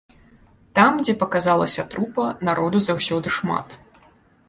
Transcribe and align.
Там, 0.79 0.97
дзе 1.03 1.13
паказалася 1.25 1.87
трупа, 1.93 2.25
народу 2.51 2.77
заўсёды 2.91 3.27
шмат. 3.41 3.81